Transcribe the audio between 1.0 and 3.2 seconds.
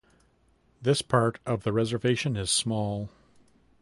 part of the reservation is small.